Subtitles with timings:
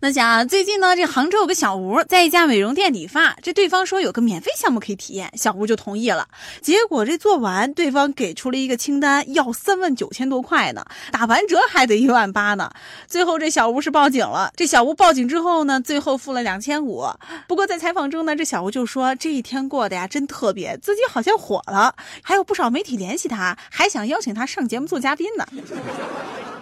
[0.00, 6.28] 那讲最近呢，这杭州有个小吴在一家美容店理发，这对方说有个免费项目可以体验，小吴就同意了。
[6.60, 12.70] 结果这做完，对方给出了一个清单，要三万九千多块呢，打完折还得一万八呢。
[13.06, 14.52] 最后这小吴是报警了。
[14.54, 17.06] 这小吴报警之后呢，最后付了两千五。
[17.48, 25.46] 不过在采访中呢，这小吴就说这一天过得呀真特别，自己好像火了，还有不少媒体联系他，还想邀请他上节目做嘉宾呢。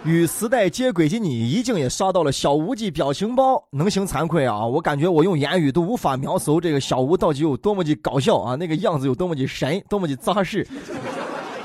[0.05, 4.65] 与时代接轨的你，已经也刷到了小吴的表情包，能行惭愧啊！
[4.65, 10.67] 我感觉我用言语都无法描述这个小吴到底有多么的搞笑啊，那个样子有多么的神，多么的扎实。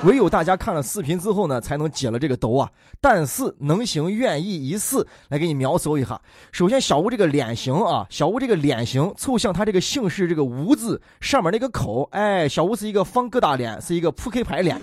[0.05, 2.71] 唯有大家看了视频之后呢，才能解了这个兜啊。
[3.01, 6.21] 但是能行愿意一试来给你描述一下。
[6.53, 14.81] 首先，小吴这个脸型啊，小吴这个脸型凑像他这个姓氏这个吴字上面那个口，哎，小吴是一个方疙瘩脸，是一个扑克牌脸。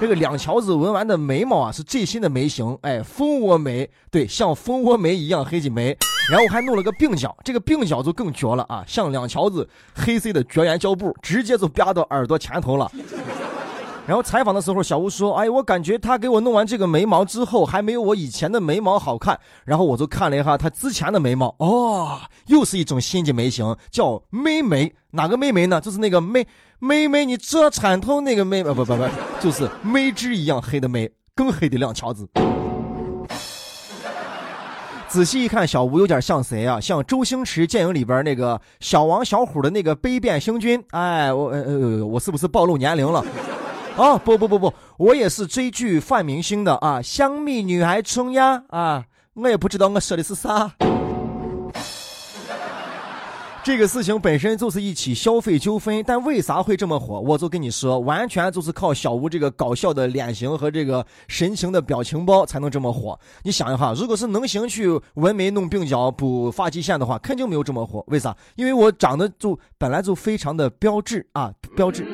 [0.00, 5.94] 这个两条子纹完的眉毛啊，是最新的眉形，哎，蜂窝眉，对，像蜂窝眉一样黑的眉，
[6.30, 12.90] 然后还弄了个鬓角，这个鬓角就更绝了啊，像两条子黑色的绝缘胶布，直接就啪到耳朵前头了。
[14.06, 24.92] 然后采访的时候，小吴说：“哎，我感觉他给我弄完这个眉毛之后，还没有我以前的眉毛好看。”然后我就看了一下他之前的眉毛，哦，又是一种新的眉形，叫妹眉。
[25.12, 25.80] 哪个妹眉呢？
[25.80, 26.44] 就是那个妹
[26.80, 29.04] 妹妹，你遮铲头那个妹，不不不不，
[29.40, 32.28] 就是眉脂一样黑的眉，更黑的两条子。
[35.06, 36.80] 仔细一看，小吴有点像谁啊？
[36.80, 40.82] 像周星驰电影里边那个小王小虎的那个杯变星君。
[40.90, 43.24] 哎，我呃呃，我是不是暴露年龄了？
[43.96, 50.72] 啊不不不不，我也是追剧范明星的啊，香蜜女孩春呀啊，我也不知道我说的是啥。
[53.62, 57.20] 这个事情本身就是一起消费纠纷，但为啥会这么火？
[57.20, 63.20] 我就跟你说，完全就是靠小吴这个搞笑的脸型和这个神情的表情包才能这么火。
[63.42, 68.02] 你想一下，如果是能行去纹眉、弄鬓角、补发际线的话，肯定没有这么火。
[68.06, 68.34] 为啥？
[68.56, 72.06] 因为我长得就本来就非常的标致啊，标致。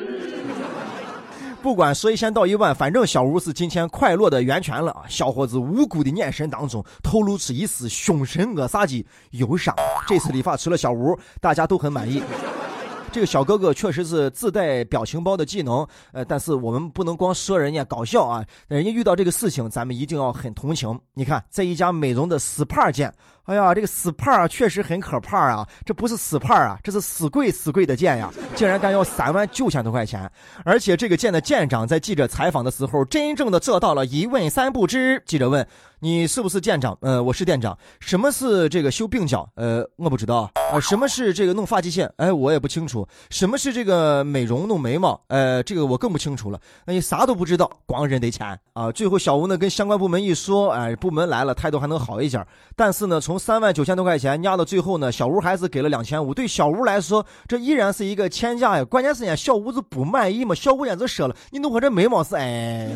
[1.67, 5.03] 不管说一千道一万，反正小吴是今天快乐的源泉了！
[5.09, 9.75] 小伙子无辜的眼神当中透露出一丝凶神恶煞的忧伤。
[10.07, 12.23] 这次理发除了小吴，大家都很满意。
[13.11, 20.97] 这个小哥哥确实是自带表情包的技能，呃，但是我们不能光说人家搞笑啊，人家遇到这个事情，咱们一定要很同情。
[21.13, 23.13] 你看，在一家美容的 SPA 店。
[23.47, 25.65] 哎呀，这个 SPA 确实很可怕啊！
[25.85, 28.29] 这不是 SPA 啊，这是死贵死贵的剑呀！
[28.57, 30.29] 竟然敢要三万九千多块钱！
[30.65, 35.23] 而且这个店的店长在记者采访的时候，真正的做到了一问三不知。
[35.25, 35.65] 记者问
[35.99, 37.77] ：“你是不是店长？”“呃，我是店长。
[38.01, 40.51] ”“什么是这个修鬓角？”“呃，我不知道。
[40.73, 43.07] ”“啊，什么是这个弄发际线？”“哎，我也不清楚。
[43.31, 46.59] ”“什么是这个美容弄眉毛？”“呃，这个我更不清楚了。
[46.85, 56.33] ”“那你啥都不知道，光认得钱啊！”最后小吴呢跟相关部门一说：“哎，部门来了，态度还能好一点。”但是呢，从三万九千多块钱压到最后呢，小吴还是给了两千五。
[56.33, 58.85] 对小吴来说，这依然是一个天价呀。
[58.85, 60.55] 关键是呢，小吴子不满意嘛。
[60.55, 62.89] 小吴也是说了，你弄我这眉毛是哎。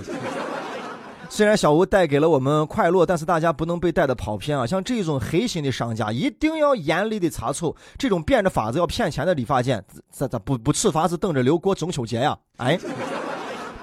[1.29, 4.67] 虽然小吴带给了我们快乐，但是大家不能被带的跑偏啊。
[4.67, 7.73] 像这种黑心的商家，一定要严厉的查处。
[7.97, 9.81] 这种变着法子要骗钱的理发店，
[10.11, 12.37] 这这不不处罚是等着留过中秋节呀？
[12.57, 12.77] 哎。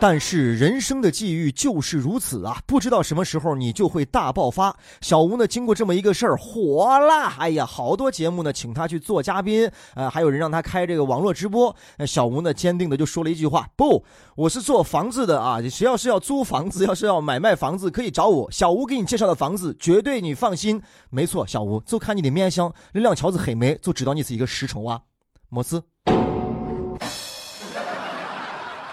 [0.01, 2.63] 但是人生的际遇就是如此啊！
[2.67, 4.77] 不知道什么时候你就会大爆发。
[5.01, 11.75] 小吴呢，经过这么一个事儿火了，哎呀，好多节目呢请他去做嘉宾，呃，还有人让他开这个网络直播。
[12.07, 14.05] 小吴呢，坚定的就说了一句话：不，
[14.37, 15.61] 我是做房子的啊！
[15.69, 18.49] 谁要是要租房子，要是要买卖房子，可以找我。
[18.53, 20.81] 小吴给你介绍的房子，绝对你放心。
[21.11, 25.03] 没错，小吴就看你的面相，那两条子黑眉，就知道你是一个实诚娃。
[25.49, 25.83] 没事。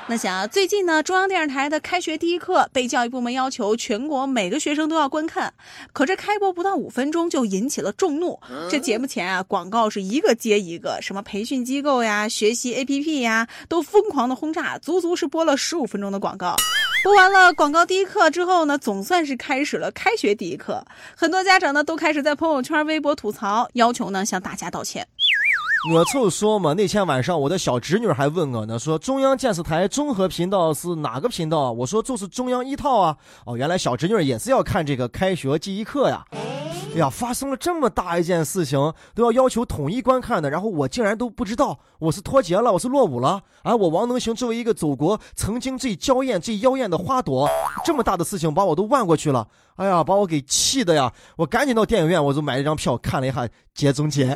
[0.08, 5.52] 那想啊最近呢，中央电视台的《开学第一课》被教育部门要求全国每个学生都要观看，
[5.94, 8.40] 可这开播不到五分钟就引起了众怒。
[8.70, 16.56] 这节目前啊，广告是一个接一个，什么培训机构呀、学习 APP 呀，都疯狂的轰炸，足足是播了十五分钟的广告。
[17.04, 20.86] 播完了广告第一课之后呢，总算是开始了开学第一课。
[21.16, 25.08] 很多家长呢都开始在朋友圈、微博吐槽，要求呢向大家道歉。
[25.94, 31.72] 我就说嘛，那天晚上我的小侄女还问我呢，说中央电视台综合频道是哪个频道？
[31.72, 33.16] 我说就是中央一套啊。
[33.46, 36.26] 哦，原来小侄女也是要看这个开学记忆课呀。
[36.32, 43.76] 哎呀，发生了这么大一件事情，都要要求统一观看的，然后我竟然都不知道，我是脱节了，我是落伍了啊！
[43.76, 47.48] 我王能行作为一个祖国曾经最娇艳、最妖艳的花朵，
[47.84, 49.48] 这么大的事情把我都忘过去了。
[49.76, 51.14] 哎呀，把我给气的呀！
[51.36, 53.46] 我赶紧到电影院，我就买了一张票看了一下
[53.76, 54.34] 《节中节》。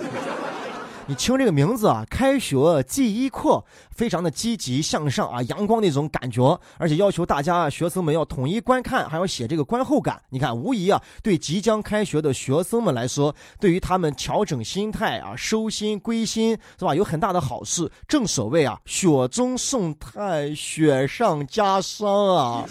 [1.09, 10.21] 你听这个名字啊，开学记一课，非常的积极向上啊，阳光那种感觉，而且要求大家学生们要统一观看，还要写这个观后感。
[10.29, 17.91] 你看，无疑啊，对即将开学的学生们来说，对于他们调整心态啊、收心归心，是吧，有很大的好事。
[18.07, 22.65] 正所谓啊，雪中送炭，雪上加霜啊。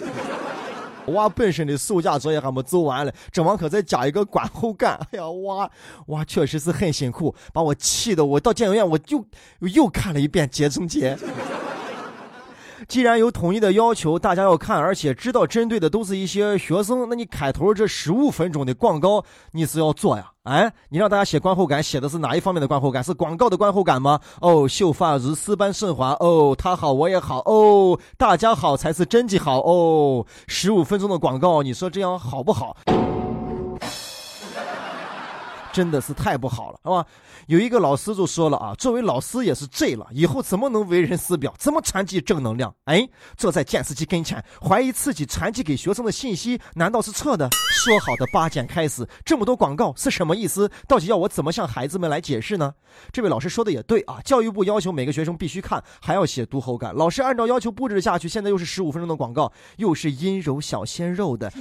[1.08, 4.99] 娃本身的暑假作业还没做完嘞，这完可再加一个观后感。
[5.12, 5.70] 哎呀，娃
[6.06, 9.25] 娃确实是很辛苦，把我气的，我到电影院我就
[9.75, 11.16] 又看了一遍《节中节》。
[12.86, 20.30] 既然有统一的要求，大家要看，而且知道针对的都是一些学生，那你开头这十五分钟的广告，你是要做呀？
[20.44, 23.02] 哎，你让大家写观后感，写的是哪一方面的观后感？
[23.02, 24.20] 是广告的观后感吗？
[24.40, 26.16] 哦，秀发如丝般顺滑。
[26.20, 27.40] 哦，他好，我也好。
[27.40, 29.60] 哦，大家好才是真的好。
[29.60, 32.76] 哦，十五分钟的广告，你说这样好不好？
[35.78, 37.06] 真的是太不好了，是吧？
[37.46, 41.54] 有一个老师就说了啊，作为老师也是醉了，以后怎么能为人师表？
[41.56, 42.75] 怎么传递正能量？
[42.86, 47.48] 哎，坐在电视机跟前，怀疑自己传递给学生的信息难道是错的？
[47.70, 50.69] 说好的八点开始，这么多广告是什么意思？
[50.88, 52.75] 到底要我怎么向孩子们来解释呢？
[53.12, 56.92] 这位老师说的也对啊，教育部要求每个学生必须看，还要写读后感。
[56.92, 61.52] 老师按照要求布置下去，现在又是十五分钟的广告，又是阴柔小鲜肉的。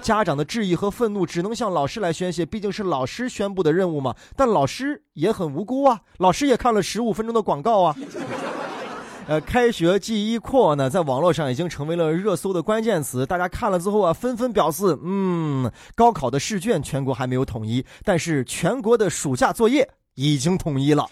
[0.00, 4.14] 家长的质疑和愤怒只能向老师来宣泄，毕竟是老师宣布的任务嘛。
[4.36, 7.96] 但老师也很无辜啊，老师也看了十五分钟的广告啊。
[9.28, 13.26] 呃，开学记忆扩呢，在网络上已经成为了热搜的关键词。
[13.26, 21.06] 大家看了之后啊，纷纷表示，嗯，高考的试卷全国还没有统一，但是全国的暑假作业已经统一了。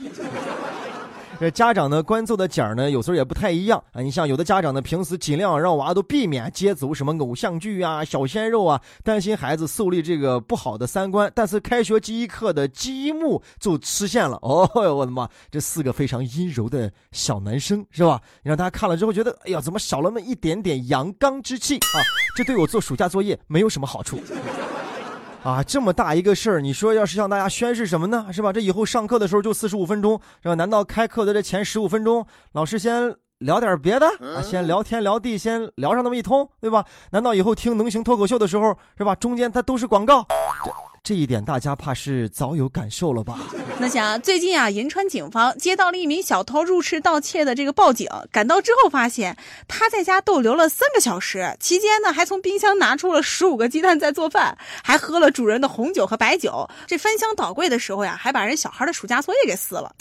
[1.38, 4.00] 这家长呢关注的点儿呢，有时候也不太一样啊。
[4.00, 11.30] 你像有的家长呢，平时尽量让娃都避免接走什么偶像剧啊、小鲜肉啊，担心孩子树立这个不好的三观。
[11.34, 15.28] 但是开学第一课的积木就出现了，哦，我的妈！
[15.50, 18.20] 这四个非常阴柔的小男生是吧？
[18.42, 22.00] 你让大家看了之后觉得，哎呀，怎么少了那么一点点阳刚之气啊？
[22.34, 24.18] 这对我做暑假作业没有什么好处。
[25.46, 28.26] 啊，这么大一个事儿，你说要是向大家宣誓什么呢？
[28.32, 28.52] 是吧？
[28.52, 30.54] 这以后上课的时候就四十五分钟，是吧？
[30.56, 34.42] 难道开课的这前十五分钟，老师先聊点别的啊？
[34.42, 36.84] 先聊天聊地，先聊上那么一通，对吧？
[37.12, 39.14] 难道以后听能行脱口秀的时候，是吧？
[39.14, 40.26] 中间它都是广告？
[41.04, 43.38] 这一点大家怕是早有感受了吧？
[43.78, 49.36] 那想最近啊，银川警方接到了一名小偷入室盗窃的这个报警，赶到之后发现
[49.68, 56.66] 他在家逗留了三个小时，期间呢还从冰箱拿出了十五个鸡蛋在做饭，还喝了主人的红酒和白酒。
[56.86, 59.94] 这翻箱倒柜的时候呀，还把人小孩的暑假作业给撕了。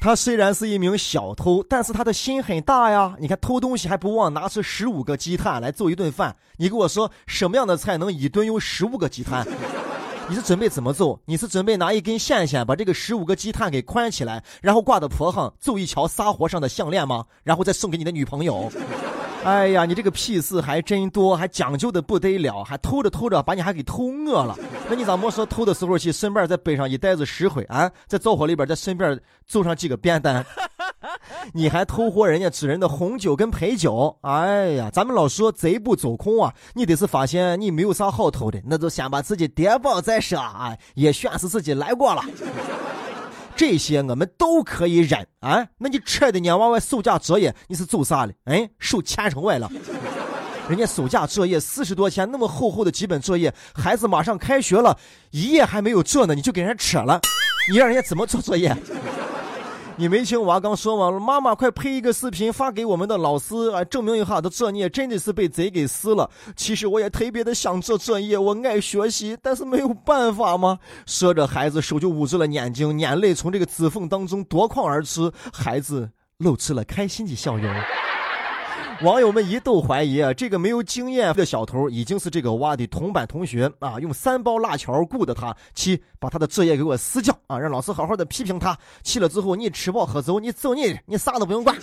[0.00, 3.16] 他虽然是一名小偷，但是他的心很大呀。
[3.18, 9.44] 你看偷东西还不忘拿出十五个鸡蛋来做一顿饭，你给我说什么样的菜能一顿用十五个鸡蛋？
[10.28, 11.18] 你是准备怎么做？
[11.24, 17.24] 你是准备拿一根线线把这个十五个鸡蛋给宽起来，然后挂到坡上做一条撒活上的项链吗？
[17.42, 18.70] 然后再送给你的女朋友？
[19.44, 24.54] 哎呀，你这个屁事还真多，还讲究的不得了，还偷着偷着把你还给偷饿了。
[24.90, 27.90] 那你咋没说偷的时候去顺便再背上一袋子石灰啊？
[28.06, 30.44] 在灶火里边再顺便做上几个便当？
[31.54, 34.16] 你还偷喝人家主人的红酒跟陪酒？
[34.22, 36.52] 哎呀，咱们老说贼不走空啊！
[36.74, 42.22] 你得是发现你没有啥好偷的，那就先把自己叠包再说啊，也算是自己来过了。
[43.54, 45.66] 这些我们都可以忍啊！
[45.78, 48.32] 那你扯的年娃娃暑假作业你是做啥了？
[48.44, 49.70] 哎，受前程外了。
[50.68, 54.98] 人家暑假作业四十多天那么厚厚的几本作业，孩子马上开学了，
[55.30, 57.20] 一页还没有做呢，你就给人家扯了，
[57.70, 58.76] 你让人家怎么做作业？
[60.00, 61.18] 你没听娃刚说吗？
[61.18, 66.30] 妈妈，快拍一个视频发给我们的老师啊，证明一下的作业真的是被贼给撕了。
[66.54, 70.78] 其实我也特别的想做作业，我爱学习，但是没有办法吗？
[71.04, 77.68] 说着，孩子手就捂住了眼睛，眼泪从这个指缝当中夺眶而出，孩子露出了开心的笑容。
[79.02, 88.76] 网友们一度怀疑啊，这个没有经验的小偷已经是这个娃的同班同学啊，用三包辣条雇的他，七把他的作业给我撕掉啊，让老师好好的批评他。
[89.04, 91.76] 气了之后，你吃饱喝足，你走你，你啥都不用管。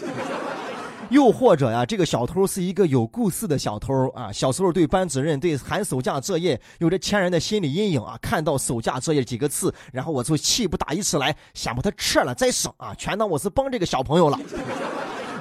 [1.10, 14.38] 又或者呀，这个小偷是一个有故事的小偷啊，小时候对班主任对寒暑假作业有着天然的心理阴影啊，看到暑假作业几个字，然后我就气不打一处来，先把他撤了再说啊，全当我是帮这个小朋友了。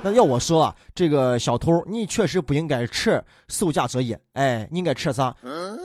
[0.04, 5.34] 那要我说啊，这个小偷，你确实不应该吃暑假作业，哎，你应该吃啥？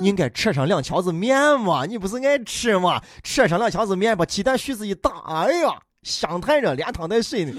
[0.01, 3.01] 你应该吃上两条子面嘛，你不是爱吃吗？
[3.23, 5.69] 吃上两条子面，把鸡蛋絮子一打，哎呀，
[6.03, 7.53] 香太热，连汤带水的。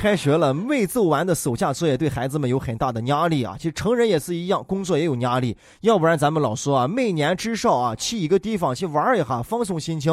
[0.00, 3.54] 开学了，没做完的暑假作业对孩子们有很大的压力啊。
[3.58, 5.54] 其实成人也是一样，工作也有压力。
[5.82, 10.10] 要不然咱们老说啊，每年至少啊去一个地方去玩一下，放松心情。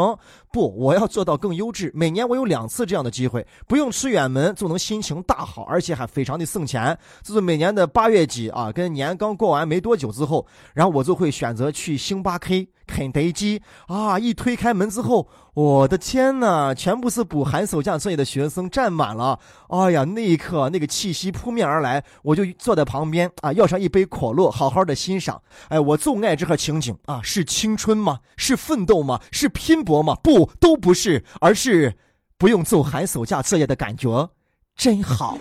[0.52, 1.90] 不，我要做到更优质。
[1.96, 6.98] 每年我有两次这样的机会，不用出远门就能心情大好，而且还非常的省钱。
[7.24, 12.50] 就是每年的八月几啊，跟年刚过完没多久之后，然后我就会选择去星巴克。
[12.88, 14.18] 肯德基啊！
[14.18, 19.38] 一推开门之后，我的天哪，全部是补寒暑假作业的学生站满了。
[19.68, 25.42] 哎呀，那一刻那个气息扑面而来，我就坐在旁边啊，要上一杯可乐，好好的欣赏。
[25.68, 27.20] 哎，我就爱这个情景啊！
[27.22, 28.20] 是青春吗？
[28.38, 29.20] 是奋斗吗？
[29.32, 30.16] 是拼搏吗？
[30.24, 31.94] 不，都不是，而是
[32.38, 34.30] 不用做寒暑假作业的感觉，
[34.76, 35.38] 真好。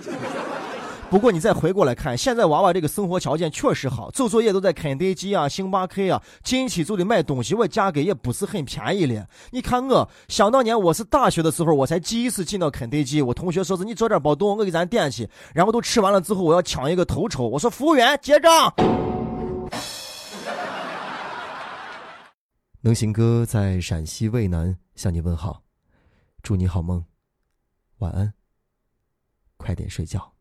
[1.08, 9.24] 不过你再回过来看，现在娃娃这个生活条件确实好，做作业都在肯德基啊、星巴克啊，近期做的卖东西，我价格也不是很便宜了。
[9.52, 15.28] 你看我，想当年我是大学的时候，我才第一次进到肯德基，我同学说是你早点包动，我给咱点去。
[15.54, 18.74] 然后都吃完了之后，我要抢一个头筹，我说服务员结账。
[22.80, 25.62] 能行哥在陕西渭南向你问好，
[26.42, 27.04] 祝你好梦，
[27.98, 28.34] 晚安，
[29.56, 30.35] 快点睡觉。